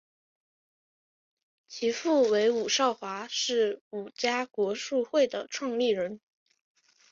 [1.67, 6.19] 其父为伍绍华是伍家国术会的创立人。